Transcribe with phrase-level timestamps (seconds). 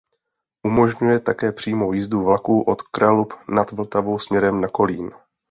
[0.67, 5.11] Umožňuje také přímou jízdu vlaků od Kralup nad Vltavou směrem na Kolín.